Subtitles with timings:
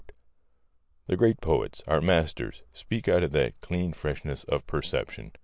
[1.05, 5.31] The great poets, our masters, speak out of that clean freshness of perception.